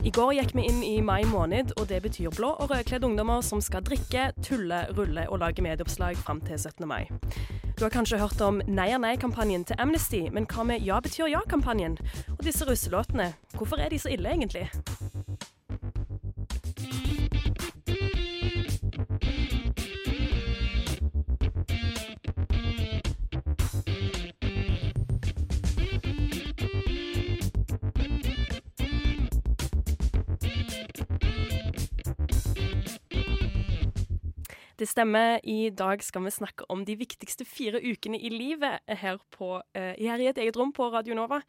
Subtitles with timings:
[0.00, 3.42] I går gikk vi inn i mai måned, og det betyr blå og rødkledde ungdommer
[3.44, 6.88] som skal drikke, tulle, rulle og lage medieoppslag fram til 17.
[6.88, 7.04] mai.
[7.76, 11.28] Du har kanskje hørt om Nei er nei-kampanjen til Amnesty, men hva med Ja betyr
[11.28, 11.98] ja-kampanjen?
[12.38, 14.70] Og disse russelåtene, hvorfor er de så ille egentlig?
[34.80, 35.40] Det stemmer.
[35.44, 39.92] I dag skal vi snakke om de viktigste fire ukene i livet her, på, eh,
[40.00, 41.42] her i et eget rom på Radio Nova.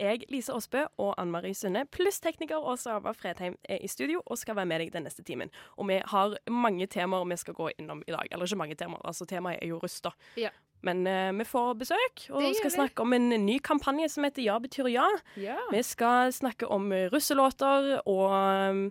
[0.00, 4.22] Jeg, Lise Aasbø og Ann Marie Sunde, pluss tekniker Åse Ava Fredheim, er i studio
[4.26, 5.50] og skal være med deg den neste timen.
[5.78, 8.26] Og vi har mange temaer vi skal gå innom i dag.
[8.32, 10.10] Eller ikke mange temaer, altså temaet er jo russ, da.
[10.36, 10.50] Ja.
[10.82, 12.74] Men uh, vi får besøk, og vi skal vi.
[12.74, 15.06] snakke om en ny kampanje som heter Ja betyr ja.
[15.36, 15.60] Ja.
[15.70, 18.90] Vi skal snakke om russelåter og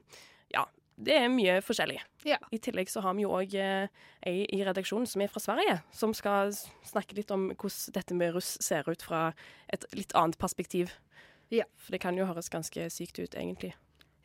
[1.02, 2.00] det er mye forskjellig.
[2.28, 2.38] Ja.
[2.54, 3.90] I tillegg så har vi jo òg eh,
[4.28, 6.54] ei i redaksjonen som er fra Sverige, som skal
[6.88, 9.32] snakke litt om hvordan dette med russ ser ut fra
[9.74, 10.94] et litt annet perspektiv.
[11.52, 11.66] Ja.
[11.82, 13.74] For det kan jo høres ganske sykt ut, egentlig.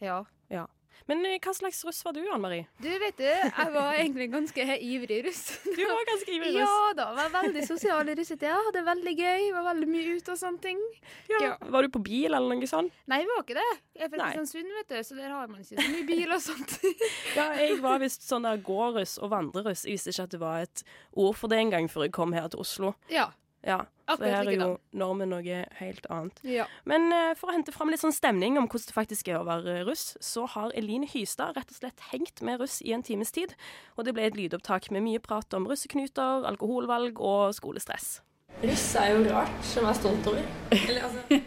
[0.04, 0.22] Ja.
[0.52, 0.66] ja.
[1.06, 2.64] Men eh, hva slags russ var du, Ann Marie?
[2.82, 5.42] Du, vet du, jeg var egentlig ganske ivrig russ.
[5.64, 6.62] Du var ganske ivrig russ.
[6.64, 8.56] Ja da, var veldig sosial i russetida.
[8.56, 10.82] Hadde det veldig gøy, var veldig mye ute og sånne ting.
[11.30, 11.42] Ja.
[11.44, 11.52] ja.
[11.76, 12.94] Var du på bil eller noe sånt?
[13.10, 13.68] Nei, det var ikke det.
[13.96, 14.30] Jeg er fra.
[14.32, 16.76] Kristiansund, vet du, så der har man ikke så mye bil og sånt.
[17.36, 19.84] Ja, jeg var visst sånn der gåruss og vandreruss.
[19.86, 22.48] Jeg visste ikke at det var et ord for det engang før jeg kom her
[22.52, 22.94] til Oslo.
[23.12, 23.28] ja.
[23.66, 26.38] Ja, så Akkurat her er jo normen noe helt annet.
[26.46, 26.66] ja.
[26.86, 29.46] Men uh, for å hente fram litt sånn stemning om hvordan det faktisk er å
[29.48, 33.34] være russ, så har Eline Hystad rett og slett hengt med russ i en times
[33.34, 33.56] tid.
[33.96, 38.20] Og det ble et lydopptak med mye prat om russeknuter, alkoholvalg og skolestress.
[38.62, 40.46] Russ er jo rart, som jeg er stolt over.
[40.70, 41.40] Eller altså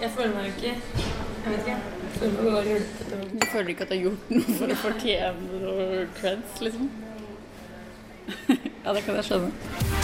[0.00, 1.76] Jeg føler meg jo ikke Jeg vet ikke.
[2.02, 3.20] Jeg føler meg bare rølpete.
[3.32, 6.88] Du føler ikke at du har gjort noe for å fortjene noe creds, liksom?
[8.84, 10.01] ja, det kan jeg skjønne.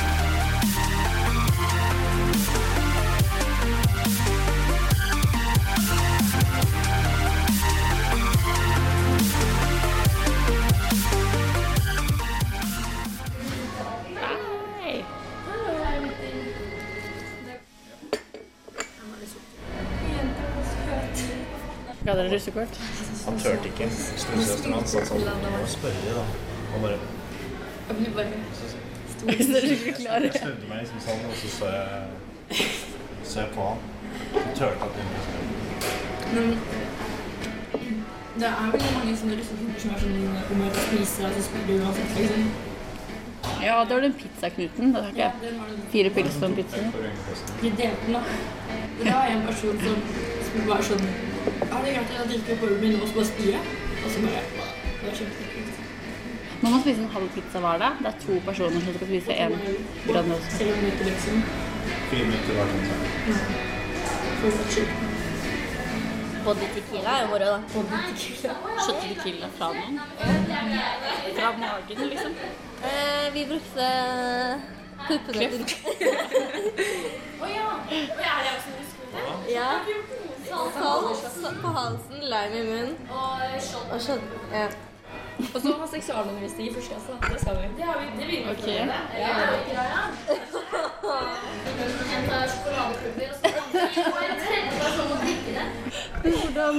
[22.09, 22.77] Ga dere russekort?
[23.27, 23.87] Han turte ikke.
[23.93, 26.23] Storesøsteren hans sa sånn Må spørre da.
[26.73, 28.39] Han bare Jeg blir bare
[29.29, 32.71] Hvis dere ikke klarer Jeg snudde meg liksom sånn, og så så jeg,
[33.29, 33.85] så jeg på han.
[34.33, 35.45] Så turte at ikke.
[36.33, 36.51] Men
[38.39, 41.69] det er veldig mange sånne russeklubber som er sånn om å spise, og så spiller
[41.69, 42.51] du uansett, liksom.
[43.69, 44.97] Ja, det var den pizzaknuten.
[44.97, 45.57] Da tok jeg
[45.93, 46.85] fire pils og en pizza.
[47.61, 48.23] Vi delte den, da.
[49.03, 50.07] Det var en person som,
[50.55, 51.11] bare var sånn
[51.79, 53.59] Ja, det er greit, jeg drikker opp ølen nå og så bare.
[54.05, 54.41] Og så bare
[55.01, 55.77] Det var kjempeekkelt.
[56.63, 57.93] Man må spise en halv pizza hver dag.
[58.03, 59.55] Det er to personer som skal spise én
[60.09, 60.49] Grandiosa.
[60.57, 61.37] Tre minutter, liksom.
[62.11, 62.67] Fire minutter hver
[64.49, 64.91] å sjuk.
[66.45, 67.59] Body tequila er jo moro, da.
[68.25, 69.95] Skjøtte du tequila fra noen?
[71.39, 72.33] Fra magen, liksom?
[72.91, 73.85] Eh, vi brukte
[75.07, 75.63] puppene til
[79.55, 79.71] Ja.
[80.59, 82.95] Salt på halsen, lime i munnen.
[83.15, 84.23] Og skjønn...
[84.53, 84.69] ja.
[85.55, 87.13] Og så ha seksualundervisning i første klasse.
[87.33, 87.67] Det skal vi.
[87.77, 88.07] Det har vi.
[88.19, 88.51] Det vil vi.
[88.51, 88.67] Ok.
[96.23, 96.77] Hvordan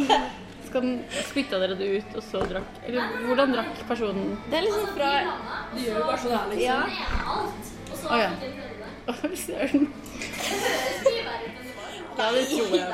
[0.65, 4.61] skal den spytta dere det ut, og så drakk Eller hvordan drakk personen Det er
[4.67, 5.11] liksom fra
[5.73, 6.65] Du gjør jo bare sånn her, liksom.
[6.67, 6.79] Ja.
[7.99, 8.31] Å ja.
[9.09, 9.83] Å, søren.
[12.19, 12.87] Ja, det tror jeg.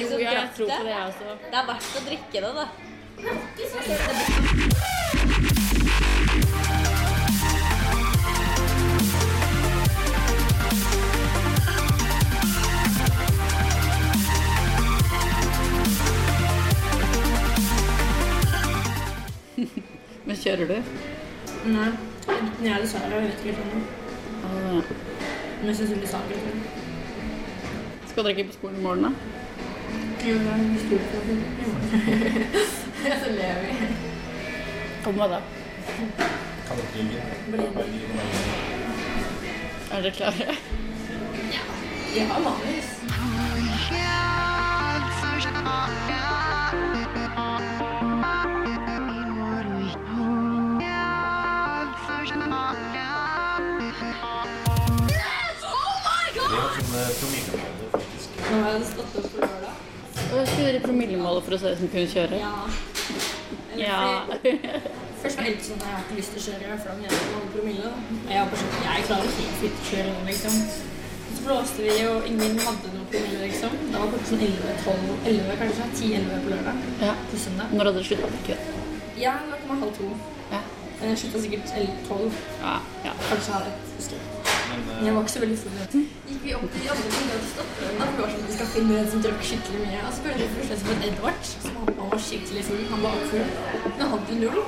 [0.00, 1.24] Jo, jeg tror på det, jeg også.
[1.50, 2.66] Det er verdt å drikke det, da.
[20.24, 20.76] Men kjører du?
[21.72, 21.90] Nei.
[22.60, 23.70] Jeg er dessverre, jeg vet ikke helt det
[24.44, 24.50] Ah,
[25.60, 26.36] Men jeg syns det blir saker.
[28.14, 29.08] Skal dere ikke på skolen i morgen, da?
[30.28, 31.00] Jo, det er historie
[33.24, 33.88] så lever vi.
[35.04, 35.40] Kom hva da?
[36.68, 37.18] Kan bli min?
[37.50, 37.82] Velge nummer.
[39.90, 40.58] Er dere klare?
[42.16, 42.93] Ja, vanligvis.
[58.54, 58.60] Faktisk.
[58.60, 59.74] Nå hadde stått opp på lørdag.
[60.34, 62.36] Og skulle dere promillemålet for å se hvem som kunne kjøre?
[62.42, 62.54] Ja.
[63.72, 64.00] Eller Ja.
[65.24, 67.14] Først var det sånn at jeg har ikke lyst til å kjøre, for da mener
[67.16, 67.92] jeg mange promille.
[68.28, 70.58] Jeg var sånn, jeg klarer fint å kjøre nå, liksom.
[71.34, 73.72] Så blåste vi, og ingen hadde noe promille, liksom.
[73.94, 76.84] Da var klokken sånn 11-12, 11 kanskje, 10-11 på lørdag.
[77.00, 77.16] Ja.
[77.30, 77.72] På søndag.
[77.72, 78.58] Når hadde dere sluttet å drikke?
[79.24, 80.12] Ja, det var ikke halv to.
[80.52, 80.62] Ja.
[81.00, 82.40] Men jeg slutta sikkert 11-12.
[82.60, 82.76] Ja,
[83.08, 83.18] ja.
[83.30, 84.33] Kanskje halv ett.
[84.74, 84.84] Jeg.
[84.86, 85.94] Men Men jeg var ikke så veldig forberedt.
[86.28, 87.98] Gikk vi opp til de andre stoppet den.
[88.00, 90.00] Da vi var sånn, vi skal finne en som drakk skikkelig mye.
[90.06, 92.84] Og så ble det først het Edvard, som han, han var skikkelig full.
[92.92, 93.48] Han var full.
[93.84, 94.60] Men han hadde null.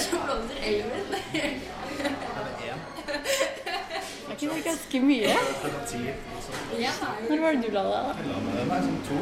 [0.00, 0.16] Så
[0.64, 1.06] elven.
[4.30, 5.34] Er ikke det ganske mye?
[7.28, 8.12] Når var det du la deg, da?
[8.30, 9.18] la meg sånn to.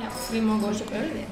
[0.00, 1.26] ja, vi må gå og kjøpe øl, vi.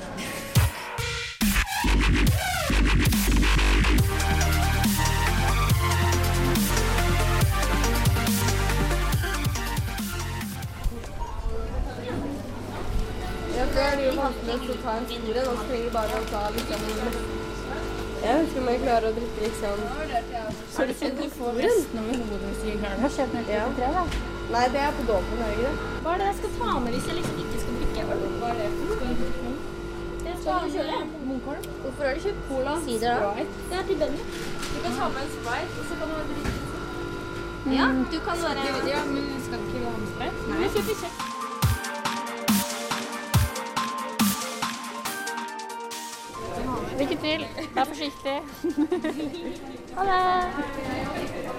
[14.25, 16.21] Før er det jo vanskelig å ta en stor en, og så trenger vi bare
[16.21, 16.81] å ta liksom
[18.25, 19.83] Jeg vet ikke om jeg klarer å drikke liksom
[20.77, 23.11] Har du sett du får resten over hodet hvis du ikke klarer det?
[23.17, 23.67] Kjøp kjøpt den Ja.
[23.79, 24.05] tre, da?
[24.55, 25.93] Nei, det er på dåpen, er det ikke det?
[26.05, 28.25] Hva er det jeg skal ta med hvis jeg liksom ikke skal drikke øl?
[28.41, 29.53] Hva er det for noe?
[30.25, 31.69] Jeg skal med Munkholm.
[31.85, 32.75] Hvorfor har du kjøpt cola?
[32.85, 33.45] Sider, da?
[33.69, 34.23] Det er til Benny.
[34.73, 36.55] Du kan ta med en Sprite, og så kan du drikke
[37.77, 40.37] Ja, du kan være Ja, men skal ikke ha med sprite?
[40.53, 41.34] Nei.
[47.05, 47.45] Lykke til.
[47.75, 48.41] Vær forsiktig.
[49.95, 51.55] Ha det.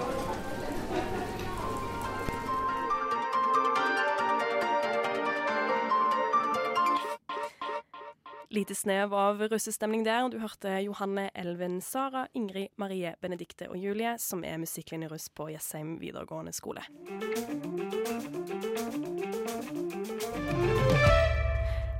[8.50, 10.28] Lite snev av russestemning der.
[10.32, 15.96] Du hørte Johanne Elven Sara, Ingrid Marie Benedikte og Julie, som er musikklinjeruss på Jessheim
[16.00, 16.82] videregående skole.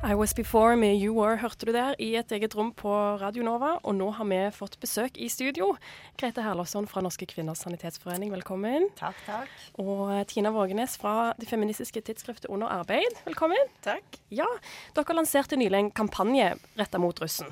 [0.06, 3.42] I Was Before med You Were hørte du der i et eget rom på Radio
[3.42, 5.72] Nova, og nå har vi fått besøk i studio.
[6.14, 8.86] Grete Herlovsson fra Norske Kvinners Sanitetsforening, velkommen.
[8.94, 9.56] Takk, takk.
[9.82, 13.72] Og Tina Vågenes fra det feministiske tidsskriftet Under arbeid, velkommen.
[13.82, 14.20] Takk.
[14.30, 14.46] Ja,
[14.94, 17.50] dere lanserte nylig en kampanje retta mot russen.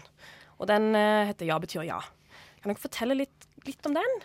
[0.60, 1.98] Og den eh, heter Ja betyr ja.
[2.62, 4.18] Kan dere fortelle litt, litt om den?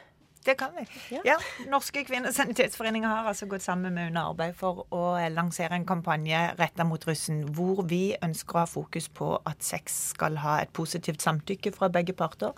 [0.46, 0.86] Det kan vi.
[1.16, 1.22] Ja.
[1.26, 1.36] Ja.
[1.68, 5.02] Norske kvinners sanitetsforening har altså gått sammen med Under arbeid for å
[5.34, 9.98] lansere en kampanje retta mot russen, hvor vi ønsker å ha fokus på at sex
[10.14, 12.56] skal ha et positivt samtykke fra begge parter,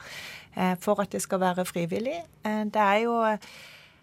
[0.55, 2.19] eh, for at det skal være frivillig.
[2.45, 3.17] Eh, Det er jo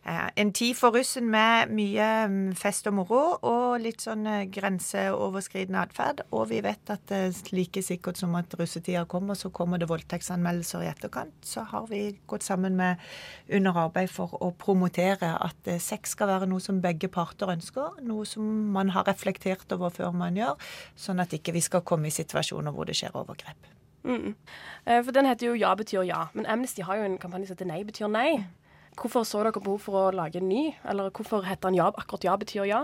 [0.09, 5.81] en tid for russen med mye mm, fest og moro og litt sånn eh, grenseoverskridende
[5.83, 6.23] atferd.
[6.33, 10.85] Og vi vet at eh, like sikkert som at russetida kommer, så kommer det voldtektsanmeldelser
[10.87, 11.35] i etterkant.
[11.45, 13.03] Så har vi gått sammen med
[13.55, 17.99] Under arbeid for å promotere at eh, sex skal være noe som begge parter ønsker.
[18.05, 18.45] Noe som
[18.75, 20.57] man har reflektert over før man gjør,
[20.97, 23.75] sånn at ikke vi skal komme i situasjoner hvor det skjer overgrep.
[24.09, 24.37] Mm.
[24.87, 27.69] For den heter jo Ja betyr ja, men Amnesty har jo en kampanje som heter
[27.69, 28.31] Nei betyr nei.
[28.99, 32.27] Hvorfor så dere behov for å lage en ny, eller hvorfor heter den Ja akkurat
[32.27, 32.83] Ja betyr ja?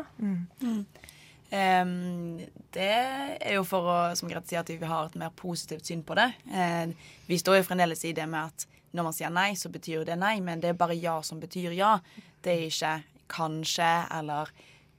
[1.54, 2.40] Ehm,
[2.74, 6.02] det er jo for å, som Grete sier, at vi har et mer positivt syn
[6.06, 6.30] på det.
[6.50, 6.90] Uh,
[7.28, 10.06] vi står jo fremdeles i det med at når man sier nei, så betyr jo
[10.06, 11.96] det nei, men det er bare ja som betyr ja.
[12.42, 12.94] Det er ikke
[13.30, 14.50] kanskje eller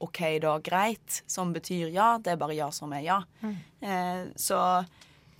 [0.04, 2.16] OK, da, greit, som betyr ja.
[2.20, 3.22] Det er bare ja som er ja.
[3.80, 4.58] Eh, så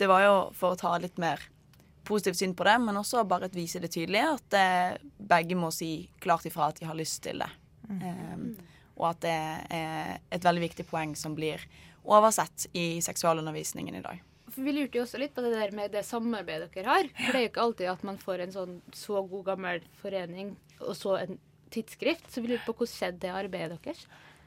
[0.00, 1.42] det var jo for å ta litt mer
[2.06, 5.72] positivt syn på det, men også bare at vise det tydelig at eh, begge må
[5.74, 7.50] si klart ifra at de har lyst til det.
[7.86, 8.48] Um,
[8.96, 9.34] og at det
[9.76, 11.62] er et veldig viktig poeng som blir
[12.06, 14.22] oversett i seksualundervisningen i dag.
[14.46, 17.10] For Vi lurte jo også litt på det der med det samarbeidet dere har.
[17.18, 20.54] For det er jo ikke alltid at man får en sånn så god gammel forening
[20.80, 21.40] og så en
[21.74, 22.30] tidsskrift.
[22.30, 24.06] Så vi lurte på hvordan skjedde det arbeidet deres?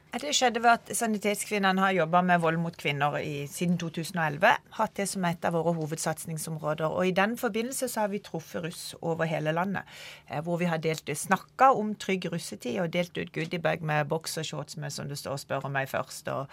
[0.10, 4.56] Det skjedde ved at Sanitetskvinnene har jobba med vold mot kvinner i, siden 2011.
[4.74, 6.90] Hatt det som et av våre hovedsatsingsområder.
[6.90, 9.86] Og I den forbindelse så har vi truffet russ over hele landet.
[10.26, 14.80] Eh, hvor vi har delt snakka om trygg russetid og delt ut goodiebag med boksershorts
[14.82, 16.48] med som du står 'spør om meg først' og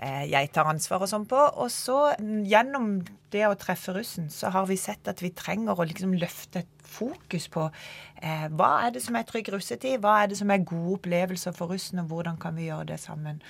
[0.00, 1.36] eh, 'jeg tar ansvar' og sånn på.
[1.60, 5.76] Og så mm, gjennom det å treffe russen, så har vi sett at vi trenger
[5.76, 7.66] å liksom løfte fokus på
[8.22, 11.54] eh, hva er det som er trygg russetid, hva er det som er gode opplevelser
[11.56, 13.40] for russen, og hvordan kan vi gjøre det sammen.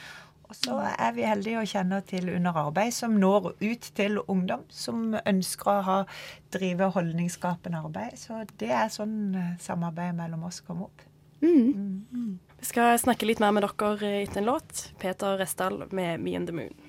[0.45, 4.65] Og så er vi heldige og kjenner til Under arbeid, som når ut til ungdom
[4.69, 5.99] som ønsker å ha,
[6.53, 8.19] drive holdningsskapende arbeid.
[8.21, 11.07] Så det er sånn eh, samarbeidet mellom oss kom opp.
[12.65, 14.91] Vi skal snakke litt mer med dere etter en låt.
[15.01, 16.84] Peter Restdal med 'Me and the Moon'.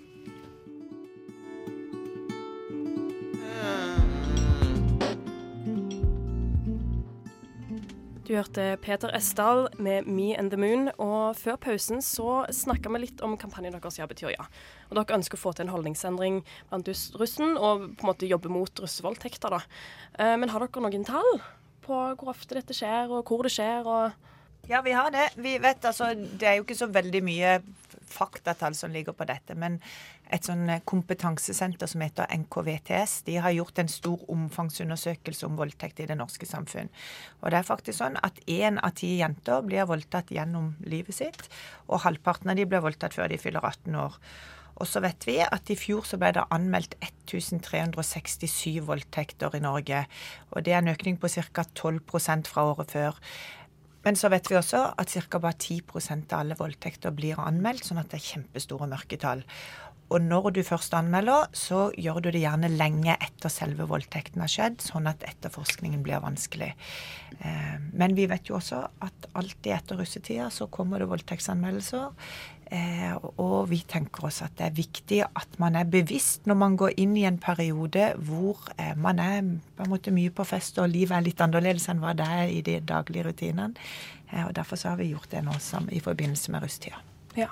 [8.25, 10.89] Du hørte Peter Esdal med 'Me and the Moon'.
[10.98, 14.48] Og før pausen så snakka vi litt om kampanjen deres Ja betyr ja.
[14.89, 16.89] Og dere ønsker å få til en holdningsendring blant
[17.20, 19.60] russen, og på en måte jobbe mot russevoldtekter, da.
[20.17, 21.41] Eh, Men har dere noen tall
[21.86, 24.12] på hvor ofte dette skjer, og hvor det skjer, og
[24.67, 25.29] Ja, vi har det.
[25.36, 27.60] Vi vet altså, Det er jo ikke så veldig mye
[28.10, 29.75] faktatall som ligger på dette, men
[30.34, 36.07] et sånn kompetansesenter som heter NKVTS, de har gjort en stor omfangsundersøkelse om voldtekt i
[36.10, 36.89] det norske samfunn.
[37.41, 41.50] Og det er faktisk sånn at én av ti jenter blir voldtatt gjennom livet sitt,
[41.89, 44.17] og halvparten av de blir voldtatt før de fyller 18 år.
[44.75, 50.01] Og så vet vi at i fjor så ble det anmeldt 1367 voldtekter i Norge.
[50.51, 51.63] Og det er en økning på ca.
[51.63, 53.22] 12% fra året før.
[54.05, 55.39] Men så vet vi også at ca.
[55.41, 59.41] bare 10% av alle voldtekter blir anmeldt, sånn at det er kjempestore mørketall.
[60.13, 64.51] Og når du først anmelder, så gjør du det gjerne lenge etter selve voldtekten har
[64.51, 66.75] skjedd, sånn at etterforskningen blir vanskelig.
[67.39, 72.13] Eh, Men vi vet jo også at alltid etter russetida så kommer det voldtektsanmeldelser.
[72.72, 76.75] Eh, Og vi tenker oss at det er viktig at man er bevisst når man
[76.77, 79.41] går inn i en periode hvor eh, man er
[79.77, 82.48] på en måte mye på fest, og livet er litt annerledes enn hva det er
[82.50, 83.75] i de daglige rutinene.
[84.31, 86.98] Eh, Og derfor så har vi gjort det nå som, i forbindelse med rusttida.
[87.38, 87.51] Ja.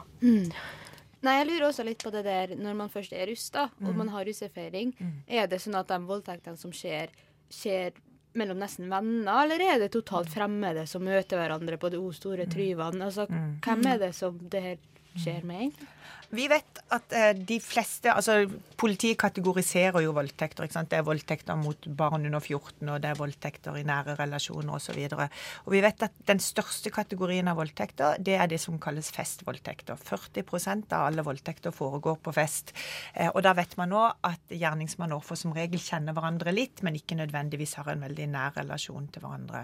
[1.24, 3.98] Nei, jeg lurer også litt på det der når man først er rusta, og Mm.
[3.98, 4.94] man har russefeiring.
[5.28, 7.08] Er det sånn at de voldtektene som skjer,
[7.50, 7.92] skjer
[8.36, 13.04] mellom nesten venner, eller er det totalt fremmede som møter hverandre på de store tryvene?
[13.06, 13.28] Altså,
[13.62, 14.78] hvem er det som det her
[15.16, 15.90] skjer med, egentlig?
[16.34, 18.44] Vi vet at eh, de fleste altså
[18.84, 20.66] Politiet kategoriserer jo voldtekter.
[20.66, 20.90] ikke sant?
[20.92, 24.98] Det er voldtekter mot barn under 14, og det er voldtekter i nære relasjoner osv.
[25.06, 25.28] Og, så
[25.64, 29.96] og vi vet at den største kategorien av voldtekter, det er det som kalles festvoldtekter.
[29.96, 32.74] 40% av alle voldtekter foregår på fest.
[33.14, 36.84] Eh, og da vet man nå at gjerningsmann og offer som regel kjenner hverandre litt,
[36.84, 39.64] men ikke nødvendigvis har en veldig nær relasjon til hverandre.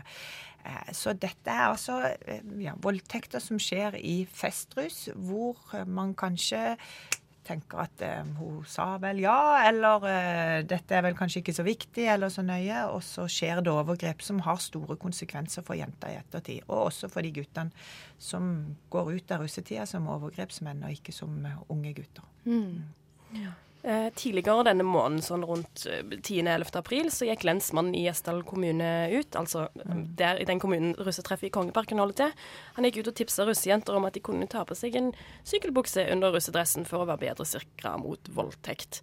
[0.65, 6.13] Eh, Så dette er altså eh, ja, voldtekter som skjer i festrus, hvor eh, man
[6.15, 6.75] kanskje
[7.49, 8.01] tenker at
[8.37, 10.03] hun sa vel ja, eller
[10.69, 14.21] dette er vel kanskje ikke så viktig eller så nøye, og så skjer det overgrep
[14.21, 16.61] som har store konsekvenser for jenta i ettertid.
[16.67, 17.71] Og også for de guttene
[18.21, 21.39] som går ut av russetida som overgrepsmenn, og ikke som
[21.73, 22.27] unge gutter.
[23.33, 23.49] Eh,
[23.81, 26.73] tidligere denne måneden, sånn rundt eh, 10.-11.
[26.81, 31.47] april, så gikk lensmannen i Gjesdal kommune ut, altså eh, der i den kommunen russetreffet
[31.47, 32.45] i Kongeparken holder til.
[32.75, 35.13] Han gikk ut og tipsa russejenter om at de kunne ta på seg en
[35.47, 38.99] sykkelbukse under russedressen for å være bedre sikra mot voldtekt.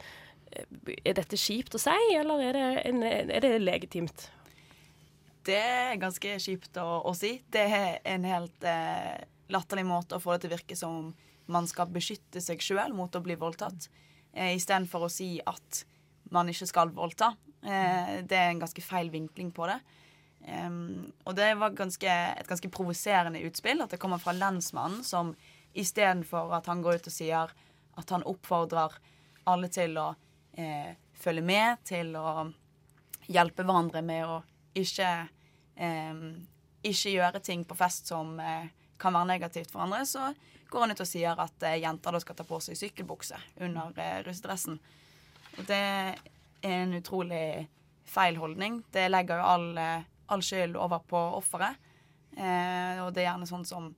[0.52, 0.68] Eh,
[1.04, 4.28] Er dette kjipt å si, eller er det, en, er det legitimt?
[5.46, 7.38] Det er ganske kjipt å, å si.
[7.48, 11.14] Det er en helt eh, latterlig måte å få det til å virke som
[11.46, 13.86] man skal beskytte seg sjøl mot å bli voldtatt,
[14.36, 15.82] eh, istedenfor å si at
[16.34, 17.32] man ikke skal voldta.
[17.64, 19.80] Eh, det er en ganske feil vinkling på det.
[20.46, 25.32] Um, og det var ganske, et ganske provoserende utspill at det kommer fra lensmannen, som
[25.74, 27.54] istedenfor at han går ut og sier
[27.96, 28.94] at han oppfordrer
[29.50, 30.10] alle til å
[30.58, 32.46] eh, følge med, til å
[33.26, 34.38] hjelpe hverandre med å
[34.76, 35.10] ikke,
[35.74, 36.22] eh,
[36.86, 38.68] ikke gjøre ting på fest som eh,
[39.00, 40.30] kan være negativt for andre, så
[40.76, 43.96] går han ut og sier at eh, jenter da skal ta på seg sykkelbukse under
[44.02, 44.76] eh, russedressen.
[45.56, 46.18] Og det er
[46.68, 47.66] en utrolig
[48.06, 48.82] feil holdning.
[48.92, 51.80] Det legger jo all, eh, all skyld over på offeret.
[52.36, 53.90] Eh, og det er gjerne sånn som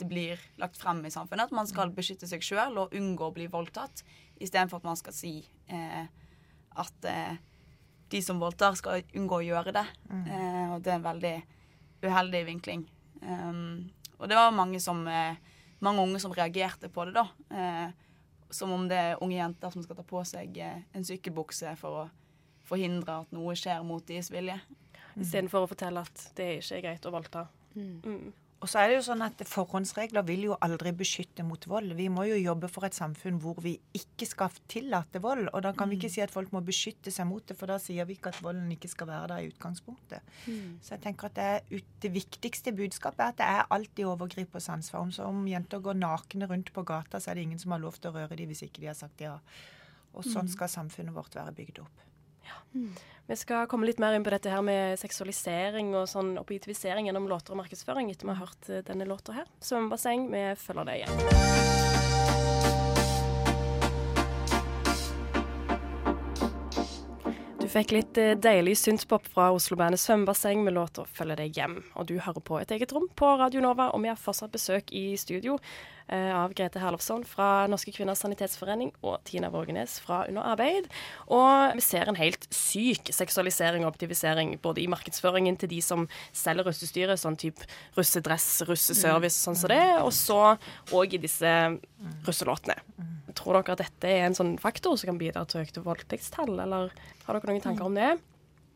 [0.00, 3.34] det blir lagt frem i samfunnet, at man skal beskytte seg sjøl og unngå å
[3.36, 4.02] bli voldtatt,
[4.42, 5.34] istedenfor at man skal si
[5.68, 6.06] eh,
[6.80, 7.36] at eh,
[8.12, 9.84] de som voldtar, skal unngå å gjøre det.
[10.10, 11.36] Eh, og det er en veldig
[12.02, 12.86] uheldig vinkling.
[13.22, 15.36] Um, og det var mange, som, eh,
[15.84, 17.26] mange unge som reagerte på det, da.
[17.50, 17.88] Eh,
[18.52, 22.02] som om det er unge jenter som skal ta på seg eh, en sykkelbukse for
[22.02, 22.08] å
[22.68, 24.58] forhindre at noe skjer mot deres vilje.
[25.18, 27.46] Istedenfor å fortelle at det ikke er greit å voldta.
[27.74, 28.32] Mm.
[28.62, 31.96] Og så er det jo sånn at Forhåndsregler vil jo aldri beskytte mot vold.
[31.98, 35.48] Vi må jo jobbe for et samfunn hvor vi ikke skal tillate vold.
[35.50, 37.80] Og da kan vi ikke si at folk må beskytte seg mot det, for da
[37.82, 40.30] sier vi ikke at volden ikke skal være der i utgangspunktet.
[40.78, 44.06] Så jeg tenker at det, er ut, det viktigste budskapet er at det er alltid
[44.12, 45.02] overgripers ansvar.
[45.08, 47.82] Om, så om jenter går nakne rundt på gata, så er det ingen som har
[47.82, 49.40] lov til å røre dem hvis ikke de har sagt ja.
[50.14, 50.54] Og sånn Mm.
[50.54, 52.06] skal samfunnet vårt være bygd opp.
[53.30, 57.30] Vi skal komme litt mer inn på dette her med seksualisering og sånn objektivisering gjennom
[57.30, 59.48] låter og markedsføring etter vi har hørt eh, denne låta her.
[59.62, 61.81] Svømmebasseng, vi følger det igjen.
[67.72, 71.80] Fikk litt eh, deilig synthpop fra Oslo-bandet Svømmebasseng med låta 'Følge deg hjem'.
[71.96, 74.92] Og du hører på Et eget rom på Radio Nova, og vi har fortsatt besøk
[74.92, 75.58] i studio
[76.08, 80.88] eh, av Grete Herlofsson fra Norske kvinners sanitetsforening og Tina Vågenes fra Under arbeid.
[81.28, 86.08] Og vi ser en helt syk seksualisering og optivisering både i markedsføringen til de som
[86.32, 87.64] selger russestyret, sånn type
[87.96, 90.58] russedress, russeservice, sånn som det, og så
[90.92, 91.78] òg i disse
[92.26, 92.76] russelåtene.
[93.42, 96.92] Tror dere at dette er en sånn faktor som kan bidra til økte voldtektstall, eller
[97.26, 98.12] har dere noen tanker om det?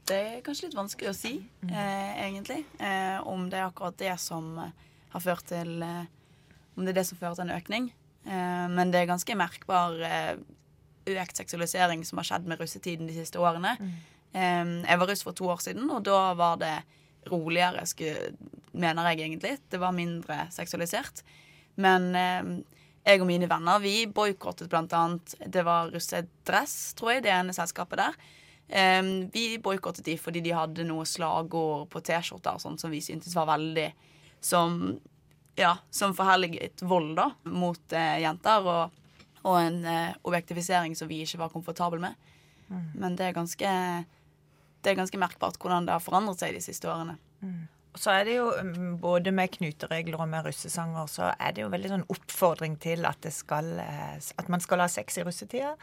[0.07, 1.33] Det er kanskje litt vanskelig å si,
[1.67, 2.65] eh, egentlig.
[2.79, 4.75] Eh, om det er akkurat det som eh,
[5.15, 6.05] har ført til eh,
[6.77, 7.87] Om det er det som fører til en økning.
[8.27, 10.35] Eh, men det er ganske merkbar eh,
[11.15, 13.73] økt seksualisering som har skjedd med russetiden de siste årene.
[14.35, 16.75] Eh, jeg var russ for to år siden, og da var det
[17.31, 18.35] roligere, skulle,
[18.77, 19.57] mener jeg egentlig.
[19.71, 21.25] Det var mindre seksualisert.
[21.77, 22.13] Men
[23.07, 28.03] jeg og mine venner vi boikottet annet Det var russedress, tror jeg, det ene selskapet
[28.03, 28.17] der.
[28.67, 33.47] Um, vi boikottet de fordi de hadde noe slagord på T-skjorter som vi syntes var
[33.53, 33.93] veldig
[34.43, 34.99] Som
[35.57, 38.67] ja, som forherliget vold da, mot eh, jenter.
[38.67, 39.07] Og,
[39.47, 42.19] og en eh, objektifisering som vi ikke var komfortable med.
[42.99, 43.69] Men det er ganske
[44.83, 47.17] Det er ganske merkbart hvordan det har forandret seg de siste årene.
[47.43, 51.65] Og Så er det jo mm, både med knuteregler og med russesanger, så er det
[51.65, 55.25] jo veldig sånn oppfordring til at, det skal, eh, at man skal ha sex i
[55.27, 55.75] russetida.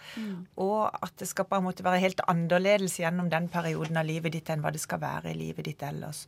[0.62, 4.36] Og at det skal på en måte være helt annerledes gjennom den perioden av livet
[4.36, 6.27] ditt enn hva det skal være i livet ditt ellers.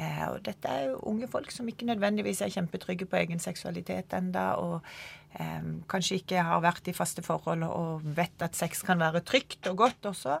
[0.00, 4.14] Eh, og dette er jo unge folk som ikke nødvendigvis er kjempetrygge på egen seksualitet
[4.16, 4.80] enda, og
[5.36, 9.68] eh, kanskje ikke har vært i faste forhold og vet at sex kan være trygt
[9.70, 10.38] og godt også.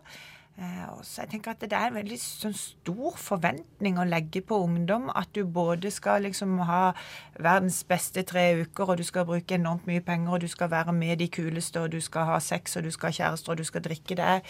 [0.58, 4.58] Eh, så jeg tenker at Det er en veldig sånn stor forventning å legge på
[4.60, 5.08] ungdom.
[5.16, 6.92] At du både skal liksom ha
[7.40, 10.92] verdens beste tre uker, og du skal bruke enormt mye penger, og du skal være
[10.92, 13.64] med de kuleste, og du skal ha sex, og du skal ha kjærester, og du
[13.64, 14.16] skal drikke.
[14.16, 14.40] Det er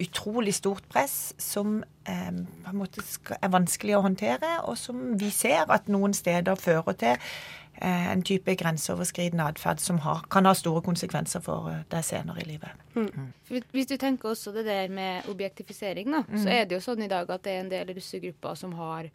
[0.00, 2.32] utrolig stort press som eh,
[2.64, 6.56] på en måte skal, er vanskelig å håndtere, og som vi ser at noen steder
[6.56, 7.32] fører til
[7.86, 12.44] en type grenseoverskridende atferd som har, kan ha store konsekvenser for eh, deg senere i
[12.44, 12.70] livet.
[12.94, 13.32] Mm.
[13.72, 16.52] Hvis du tenker også det der med objektifisering, da, så Mm.
[16.52, 19.10] er det jo sånn i dag at det er en del russegrupper som har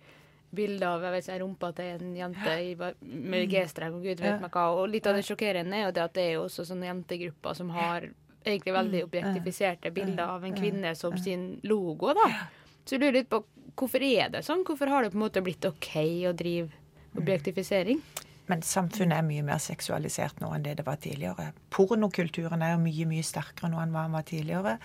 [0.56, 4.36] bilder av jeg vet ikke, rumpa til en jente i, med G-streng og gud vet
[4.36, 4.40] Ja.
[4.40, 4.70] meg hva.
[4.78, 7.54] Og litt av det sjokkerende er jo det at det er jo også sånne jentegrupper
[7.56, 8.02] som har
[8.46, 9.10] egentlig veldig Mm.
[9.10, 12.48] objektifiserte bilder av en kvinne som sin logo, da.
[12.86, 13.44] Så jeg lurer litt på
[13.76, 14.64] hvorfor er det sånn?
[14.64, 15.96] Hvorfor har det på en måte blitt OK
[16.30, 16.70] å drive
[17.18, 18.02] objektifisering?
[18.52, 21.50] Men samfunnet er mye mer seksualisert nå enn det det var tidligere.
[21.74, 24.76] Pornokulturen er jo mye mye sterkere nå enn hva den var tidligere.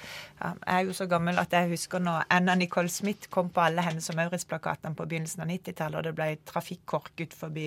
[0.41, 3.85] Jeg er jo så gammel at jeg husker når Anna Nicole Smith kom på alle
[3.85, 7.67] Hennes og Maurits-plakatene på begynnelsen av 90-tallet, og det ble trafikkork ut forbi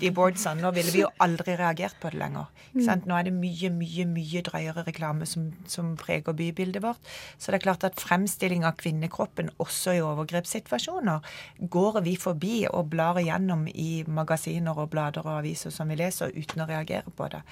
[0.00, 0.64] de boardsene.
[0.64, 2.48] Nå ville vi jo aldri reagert på det lenger.
[2.76, 7.12] Nå er det mye, mye mye drøyere reklame som, som preger bybildet vårt.
[7.36, 11.36] Så det er klart at fremstilling av kvinnekroppen også i overgrepssituasjoner
[11.76, 16.32] går vi forbi og blar igjennom i magasiner og blader og aviser som vi leser,
[16.36, 17.42] uten å reagere på det.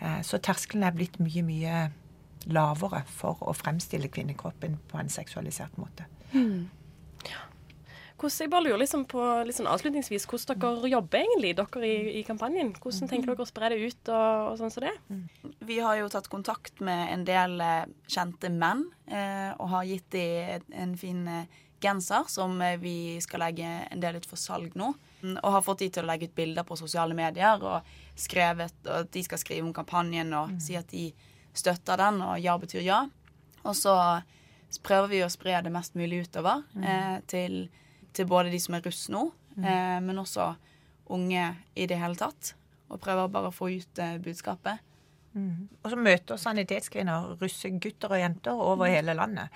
[0.00, 1.90] Eh, Så terskelen er blitt mye, mye
[2.46, 6.04] lavere for å fremstille kvinnekroppen på en seksualisert måte.
[8.14, 9.20] Hvordan, jeg bare lurer liksom på
[9.52, 12.70] sånn avslutningsvis, hvordan dere jobber egentlig, dere i, i kampanjen?
[12.80, 14.92] Hvordan tenker dere å spre det ut og, og sånn som det?
[15.66, 20.08] Vi har jo tatt kontakt med en del eh, kjente menn eh, og har gitt
[20.14, 24.94] dem en fin eh, genser som vi skal legge en del ut for salg nå.
[25.24, 27.86] Mm, Og har fått de til å legge ut bilder på sosiale medier og
[28.20, 31.08] skrevet at de skal skrive om kampanjen og si at de
[31.54, 32.98] støtter den, og ja betyr ja.
[33.64, 33.94] Og så
[34.84, 37.68] prøver vi å spre det mest mulig utover eh, til,
[38.12, 39.22] til både de som er russ nå,
[39.62, 40.50] eh, men også
[41.14, 41.46] unge
[41.78, 42.54] i det hele tatt.
[42.90, 44.82] Og prøver bare å få ut eh, budskapet.
[45.82, 49.48] Og så møter sanitetskvinner russegutter og jenter over hele landet.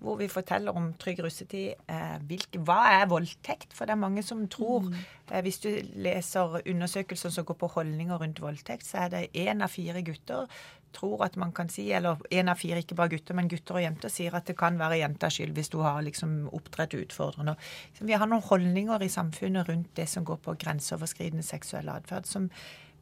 [0.00, 1.76] Hvor vi forteller om trygg russetid.
[1.92, 3.74] Eh, hvilke, hva er voldtekt?
[3.76, 5.68] For det er mange som tror eh, Hvis du
[6.00, 10.48] leser undersøkelser som går på holdninger rundt voldtekt, så er det én av fire gutter
[10.92, 13.84] tror at man kan si, eller én av fire, ikke bare gutter, men gutter og
[13.84, 17.56] jenter sier at det kan være jentas skyld hvis du har liksom opptredd utfordrende.
[17.96, 22.26] Så vi har noen holdninger i samfunnet rundt det som går på grenseoverskridende seksuell atferd,
[22.26, 22.50] som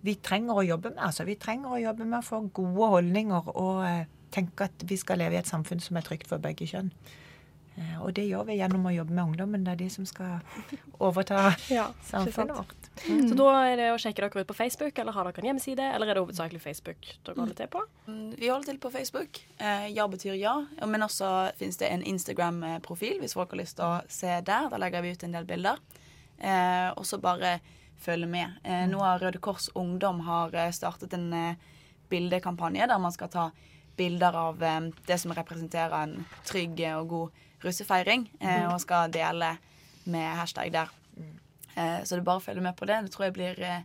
[0.04, 1.02] vi trenger å jobbe med.
[1.08, 3.82] Altså, vi trenger å jobbe med å få gode holdninger og
[4.28, 6.92] eh, tenke at vi skal leve i et samfunn som er trygt for begge kjønn.
[7.78, 9.64] Eh, og det gjør vi gjennom å jobbe med ungdommen.
[9.64, 10.40] Det er de som skal
[10.98, 12.88] overta Ja, samfunnet vårt.
[12.98, 15.84] Så da er det å sjekke dere ut på Facebook, eller har dere en hjemmeside,
[15.94, 17.84] eller er det hovedsakelig Facebook dere holder til på?
[18.08, 19.38] Mm, Vi holder til på Facebook.
[19.62, 20.56] Eh, ja betyr ja.
[20.82, 24.66] Men også finnes det en Instagram-profil hvis folk har lyst til å se der.
[24.72, 25.78] Da legger vi ut en del bilder.
[26.38, 27.60] Eh, og så bare
[28.02, 28.58] følge med.
[28.64, 31.30] Eh, nå har Røde Kors Ungdom har startet en
[32.10, 33.50] bildekampanje der man skal ta
[33.98, 36.14] bilder av eh, det som representerer en
[36.48, 38.72] trygg og god russefeiring, eh, Mhm.
[38.72, 39.56] og skal dele
[40.06, 40.88] med hashtag der.
[41.76, 43.02] Eh, så det er bare å følge med på det.
[43.04, 43.82] Det tror jeg blir eh,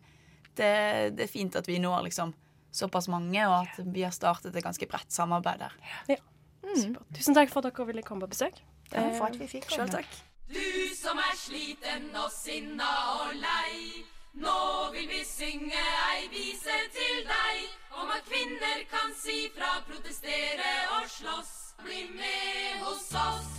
[0.56, 2.34] det, det er fint at vi når liksom
[2.74, 5.74] såpass mange, og at vi har startet et ganske bredt samarbeid der.
[6.10, 6.16] Ja.
[6.64, 6.96] Mm.
[7.14, 8.56] Tusen takk for at dere ville komme på besøk.
[8.90, 9.90] Takk for at vi fikk komme.
[9.90, 10.22] Selv takk.
[10.50, 14.04] Du som er sliten og sinna og lei.
[14.34, 20.72] Nå vil vi synge ei vise til deg om at kvinner kan si fra, protestere
[20.98, 21.52] og slåss.
[21.84, 23.52] Bli med hos oss.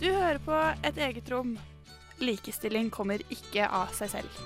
[0.00, 1.54] Du hører på Et eget rom.
[2.18, 4.42] Likestilling kommer ikke av seg selv.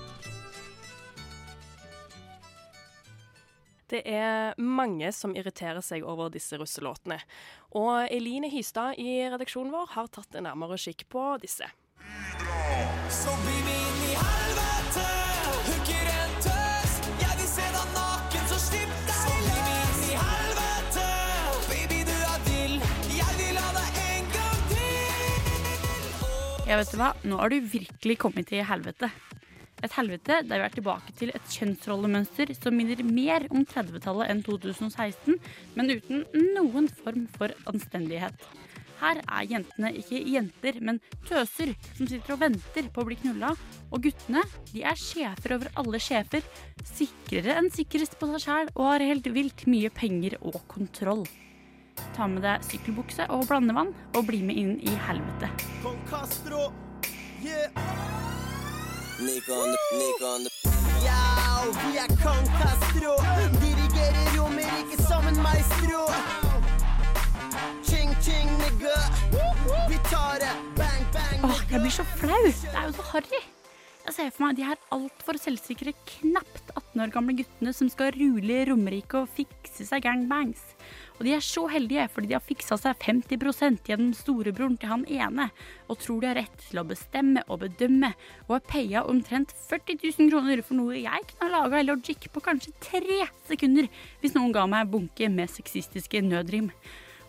[3.87, 7.17] Det er mange som irriterer seg over disse russelåtene.
[7.79, 11.71] Og Eline Hystad i redaksjonen vår har tatt en nærmere kikk på disse.
[13.09, 14.66] Så bli med inn i helvete.
[26.67, 27.13] Ja, vet du hva?
[27.23, 29.07] Nå har du virkelig kommet til helvete.
[29.85, 34.41] Et helvete der vi er tilbake til et kjønnsrollemønster som minner mer om 30-tallet enn
[34.43, 35.37] 2016,
[35.79, 36.25] men uten
[36.57, 38.43] noen form for anstendighet.
[38.99, 40.99] Her er jentene ikke jenter, men
[41.29, 43.55] tøser som sitter og venter på å bli knulla.
[43.87, 46.43] Og guttene de er sjefer over alle sjefer,
[46.83, 51.23] sikrere enn sikrest på seg sjæl og har helt vilt mye penger og kontroll.
[52.17, 55.51] Ta med deg sykkelbukse og blandevann og bli med inn i helvete.
[55.83, 56.71] Kong Castro.
[57.45, 57.69] Yeah.
[59.21, 60.51] Nikon, on the, Nico on the
[61.05, 63.13] Yo, vi er kong Castro.
[63.61, 66.07] Dirigerer Romerike som en maestro.
[67.85, 68.97] Ching, ching, nigga.
[69.89, 70.55] Vi tar det.
[70.75, 72.41] Bang, bang, Åh, jeg blir så flau.
[72.49, 73.56] Det er jo så harry.
[74.07, 78.13] Jeg ser for meg de her altfor selvsikre, knapt 18 år gamle guttene som skal
[78.15, 80.61] rule Romerike og fikse seg gangbangs.
[81.17, 85.03] Og de er så heldige fordi de har fiksa seg 50% gjennom storebroren til han
[85.11, 85.49] ene,
[85.91, 88.13] og tror de har rett til å bestemme og bedømme,
[88.47, 92.45] og har paya omtrent 40 000 kroner for noe jeg kunne ha laga logic på
[92.47, 93.91] kanskje tre sekunder
[94.21, 96.71] hvis noen ga meg en bunke med sexistiske nødrim.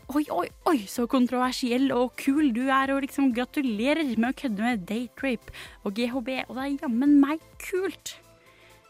[0.09, 4.65] Oi, oi, oi, så kontroversiell og kul du er, og liksom gratulerer med å kødde
[4.65, 5.53] med date rape
[5.85, 8.15] og GHB, og det er jammen meg kult.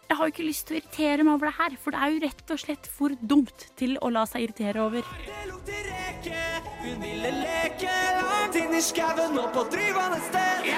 [0.07, 2.15] Jeg har jo ikke lyst til å irritere meg over det her, for det er
[2.15, 5.11] jo rett og slett for dumt til å la seg irritere over.
[5.27, 6.47] Det lukter reke.
[6.85, 10.71] Hun ville leke langt inn i skauen og på drivende sted.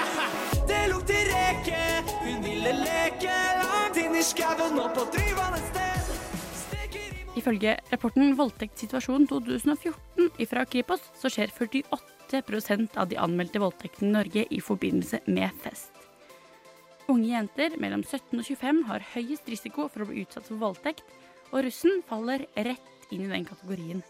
[0.73, 1.85] Det lukter reke.
[2.25, 6.00] Hun ville leke langt inn i skauen og på drivende sted.
[7.41, 14.45] Ifølge rapporten Voldtektssituasjon 2014 fra Kripos, så skjer 48% av de anmeldte voldtektene i Norge
[14.53, 15.95] i forbindelse med fest.
[17.09, 21.07] Unge jenter mellom 17 og 25 har høyest risiko for å bli utsatt for voldtekt,
[21.51, 24.05] og russen faller rett inn i den kategorien.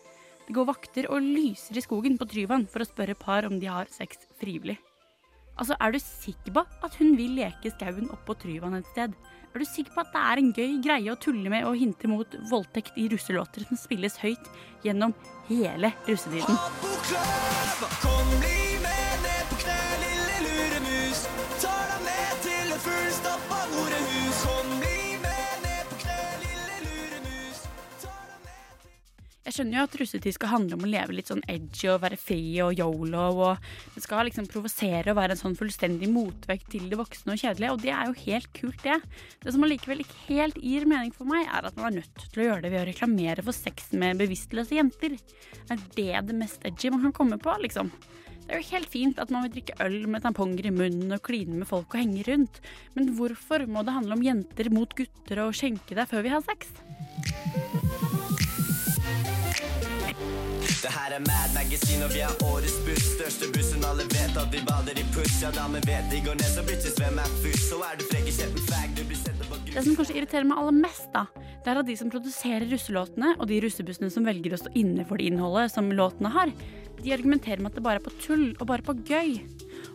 [0.48, 3.70] Det går vakter og lyser i skogen på Tryvann for å spørre par om de
[3.70, 4.80] har sex frivillig.
[5.61, 9.12] Altså, Er du sikker på at hun vil leke skauen oppå Tryvann et sted?
[9.53, 12.09] Er du sikker på at det er en gøy greie å tulle med og hinte
[12.09, 14.49] mot voldtekt i russelåter som spilles høyt
[14.87, 15.12] gjennom
[15.51, 16.57] hele russetiden?
[18.01, 21.27] Kom bli med ned på kne, lille luremus.
[21.61, 23.60] Tar deg med til et fullstappa
[29.50, 32.14] Jeg skjønner jo at russetid skal handle om å leve litt sånn edgy og være
[32.22, 33.22] fri og yolo.
[33.48, 37.40] og Det skal liksom provosere og være en sånn fullstendig motvekt til det voksne og
[37.42, 37.72] kjedelige.
[37.74, 39.00] Og det er jo helt kult, det.
[39.42, 42.44] Det som allikevel ikke helt gir mening for meg, er at man er nødt til
[42.44, 45.18] å gjøre det ved å reklamere for sex med bevisstløse jenter.
[45.66, 47.90] Er det det mest edgy man kan komme på, liksom?
[48.46, 51.24] Det er jo helt fint at man vil drikke øl med tamponger i munnen og
[51.26, 52.62] kline med folk og henge rundt,
[52.94, 56.46] men hvorfor må det handle om jenter mot gutter og skjenke deg før vi har
[56.46, 56.70] sex?
[60.80, 63.08] Det her er Mad Magazine, og vi er årets buss.
[63.18, 65.34] Største bussen, alle vet at vi bader i puss.
[65.42, 67.66] Ja, damer vet de går ned, så bitches, hvem er fuss?
[67.68, 69.74] Så er du frekk i kjeppen, fag, du blir sendt på grunn.
[69.74, 73.34] Det som kanskje irriterer meg aller mest, da, det er at de som produserer russelåtene,
[73.36, 76.54] og de russebussene som velger å stå inne for det innholdet som låtene har,
[77.02, 79.36] de argumenterer med at det bare er på tull og bare på gøy.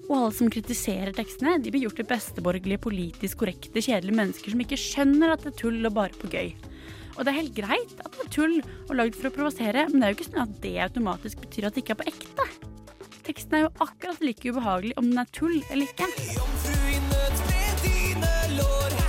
[0.05, 4.61] Og alle som kritiserer tekstene, de blir gjort til besteborgerlige, politisk korrekte, kjedelige mennesker som
[4.61, 6.53] ikke skjønner at det er tull og bare på gøy.
[7.15, 8.55] Og det er helt greit at det er tull
[8.89, 11.69] og lagd for å provosere, men det er jo ikke sånn at det automatisk betyr
[11.69, 12.47] at det ikke er på ekte.
[13.25, 16.09] Teksten er jo akkurat like ubehagelig om den er tull eller ikke.
[16.35, 19.04] Jomfru i nød med dine lår.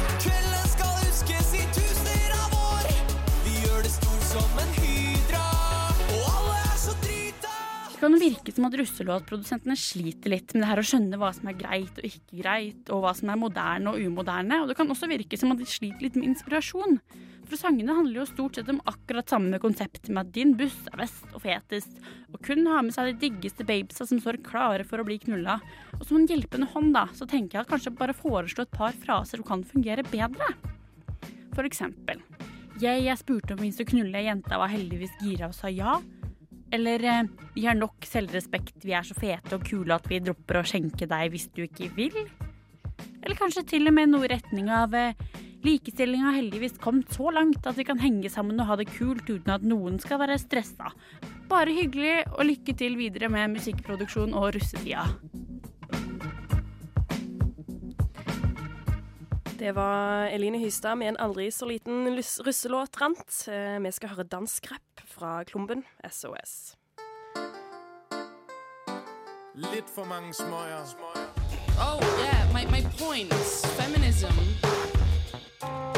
[8.01, 11.49] Kan det virke som at russelåtprodusentene sliter litt med det her å skjønne hva som
[11.51, 14.59] er greit og ikke greit, og hva som er moderne og umoderne.
[14.63, 16.99] Og det kan også virke som at de sliter litt med inspirasjon.
[17.47, 20.99] For sangene handler jo stort sett om akkurat samme konsept med at din buss er
[20.99, 22.01] best og fetest,
[22.35, 25.61] og kun har med seg de diggeste babesa som står klare for å bli knulla.
[26.01, 28.99] Og som en hjelpende hånd, da, så tenker jeg at kanskje bare foreslå et par
[29.07, 30.51] fraser som kan fungere bedre.
[31.55, 32.21] For eksempel.
[32.83, 36.01] Jeg, jeg spurte om vi skulle knulle, jenta var heldigvis gira og sa ja.
[36.75, 37.23] Eller eh,
[37.55, 41.09] vi har nok selvrespekt, vi er så fete og kule at vi dropper å skjenke
[41.09, 42.17] deg hvis du ikke vil.
[43.23, 45.15] Eller kanskje til og med noe i retning av eh,
[45.67, 49.27] likestilling har heldigvis kommet så langt at vi kan henge sammen og ha det kult
[49.29, 50.93] uten at noen skal være stressa.
[51.47, 55.07] Bare hyggelig, og lykke til videre med musikkproduksjon og russetida.
[59.59, 63.49] Det var Eline Hystad med en aldri så liten russelåt rant.
[63.49, 66.77] Eh, Vi skal høre dansk rapp fra Klumben SOS.
[69.55, 70.85] Litt for mange smøyer.
[71.81, 74.37] Oh, yeah, my, my point is feminism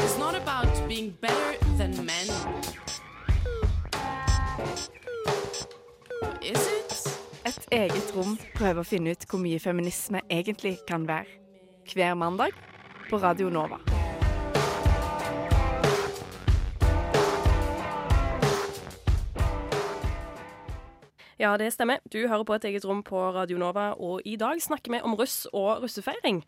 [0.05, 2.27] is not about being better than men.
[6.41, 6.95] Is it?
[7.45, 11.27] Et eget rom prøver å finne ut hvor mye feminisme egentlig kan være.
[11.93, 12.55] Hver mandag
[13.09, 13.79] på Radio Nova.
[21.39, 21.99] Ja, det stemmer.
[22.11, 25.15] Du hører på et eget rom på Radio Nova, og i dag snakker vi om
[25.15, 26.41] russ og russefeiring.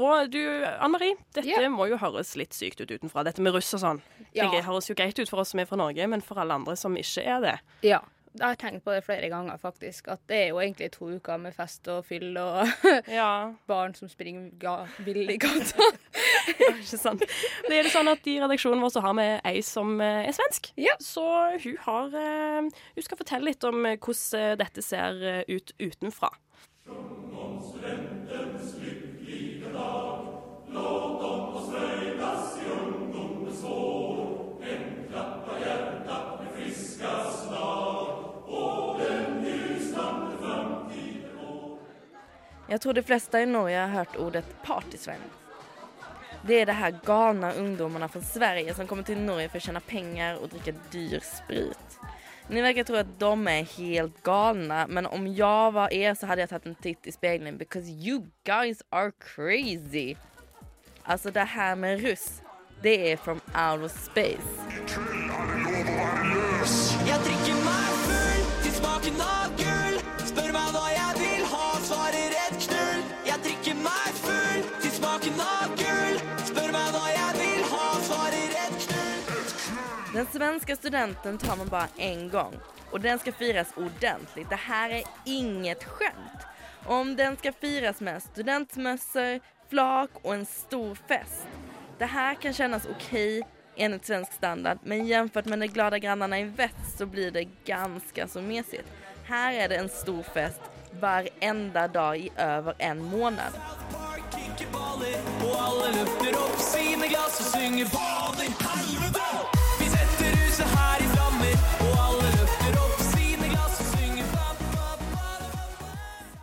[0.00, 3.68] Og du, Anne Marie, dette må jo høres litt sykt ut utenfra, dette med russ
[3.76, 4.00] og sånn.
[4.32, 4.48] Ja.
[4.48, 6.78] Det høres jo greit ut for oss som er fra Norge, men for alle andre
[6.80, 7.58] som ikke er det.
[7.84, 8.00] Ja.
[8.34, 10.08] Jeg har tenkt på det flere ganger, faktisk.
[10.12, 12.68] At det er jo egentlig to uker med fest og fyll og
[13.70, 15.88] barn som springer ga vill i gata.
[16.68, 17.24] ikke sant.
[17.68, 20.36] Det er det sånn at I redaksjonen vår så har vi ei som eh, er
[20.36, 20.72] svensk.
[21.02, 21.24] Så
[21.64, 26.32] hun, har, eh, hun skal fortelle litt om eh, hvordan dette ser ut utenfra.
[42.70, 45.22] Jag tror de fleste i Norge har hørt ordet partysvenn.
[46.42, 49.80] Det er det her galna ungdommene fra Sverige som kommer til Norge for å tjene
[49.80, 51.96] penger og drikke dyr sprit.
[52.48, 56.44] Ni virker tro at de er helt galna, men om jeg var er så hadde
[56.44, 57.58] jeg tatt en titt i speilet.
[57.58, 60.16] because you guys are crazy.
[61.04, 62.42] Alltså det her med russ,
[62.82, 64.48] det er from out of space.
[67.06, 67.57] Jeg drikker
[80.18, 82.54] Den svenska studenten tar man bara en gång
[82.90, 84.50] och den ska firas ordentligt.
[84.50, 86.46] Det här är inget skämt.
[86.86, 91.48] Om den ska firas med studentmössor, flak och en stor fest.
[91.98, 93.42] Det här kan kännas okej
[93.76, 98.28] enligt svensk standard men jämfört med de glada grannarna i väst så blir det ganska
[98.28, 98.88] så mesigt.
[99.24, 100.60] Här är det en stor fest
[101.00, 103.52] varenda dag i över en månad.
[105.42, 108.87] Og alle løfter opp sine glass og synger ball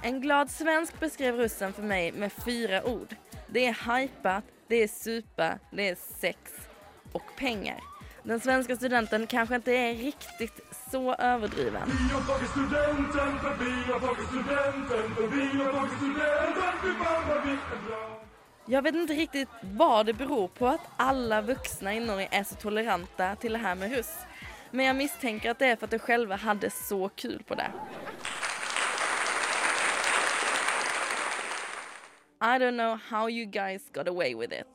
[0.06, 3.16] En glad svensk beskrev russen för mig med fyra ord.
[3.48, 6.38] Det är hypat, det är supa, det är sex
[7.12, 7.80] och pengar.
[8.24, 10.60] Den svenska studenten kanske inte är riktigt
[10.92, 11.90] så överdriven.
[17.88, 18.22] Bra.
[18.66, 22.56] Jag vet inte riktigt vad det beror på att alla vuxna i Norge är så
[22.56, 24.16] toleranta till det här med russ.
[24.72, 27.72] Men jag misstänker att det är för att de själva hade så kul på det.
[32.42, 34.68] I don't know how you guys got away with it.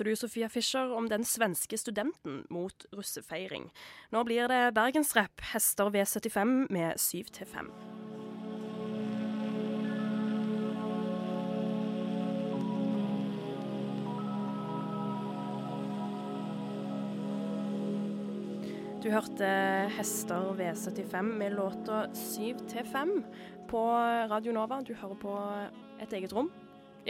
[0.00, 3.66] Hørte du Sofia Fischer om den svenske studenten mot russefeiring.
[4.14, 7.68] Nå blir det bergensrapp, hester V75 med 7 til 5.
[19.00, 19.52] Du hørte
[19.96, 23.14] Hester V75 med låta 7 til 5
[23.68, 23.84] på
[24.32, 24.80] Radio Nova.
[24.80, 25.36] Du hører på
[26.00, 26.48] Et eget rom.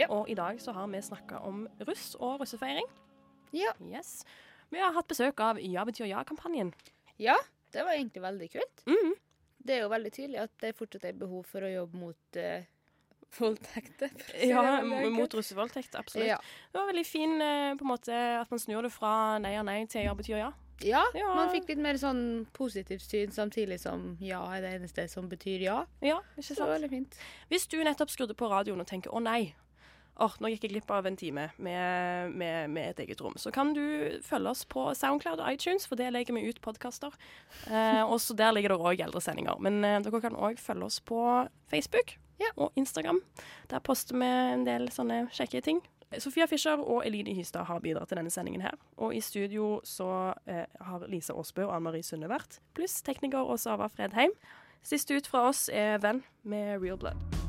[0.09, 2.85] Og i dag så har vi snakka om russ og russefeiring.
[3.53, 3.73] Ja.
[3.83, 4.23] Yes.
[4.71, 6.73] Vi har hatt besøk av Ja betyr ja-kampanjen.
[7.19, 7.35] Ja,
[7.73, 8.83] det var egentlig veldig kult.
[8.87, 9.13] Mm.
[9.63, 12.63] Det er jo veldig tydelig at det fortsatt er behov for å jobbe mot uh,
[13.37, 14.09] voldtekter.
[14.51, 15.95] Ja, mot russevoldtekt.
[15.95, 16.27] Absolutt.
[16.27, 16.37] Ja.
[16.71, 19.65] Det var veldig fin eh, på en måte at man snur det fra nei og
[19.67, 20.51] nei til ja betyr ja.
[20.81, 21.27] Ja, Ja.
[21.37, 25.61] man fikk litt mer sånn positivt syn, samtidig som ja er det eneste som betyr
[25.67, 25.75] ja.
[26.01, 26.71] Ja, ikke Så sant?
[26.73, 27.17] veldig fint.
[27.53, 29.53] Hvis du nettopp skrudde på radioen og tenker 'å nei',
[30.21, 33.51] åh, nå gikk jeg glipp av en time med, med, med et eget rom, så
[33.53, 33.83] kan du
[34.25, 37.15] følge oss på Soundcloud og iTunes, for det legger vi ut podkaster.
[37.67, 39.57] Eh, og så der ligger det òg eldresendinger.
[39.63, 41.21] Men eh, dere kan òg følge oss på
[41.71, 42.17] Facebook
[42.55, 43.21] og Instagram.
[43.69, 45.81] Der poster vi en del sånne kjekke ting.
[46.19, 48.75] Sofia Fischer og Eline Hystad har bidratt til denne sendingen her.
[48.97, 53.45] Og i studio så eh, har Lisa Aasbø og Anne Marie Sunde vært, pluss tekniker
[53.45, 54.35] og Sava Fredheim.
[54.83, 57.40] Sist ut fra oss er Venn med Real Blood.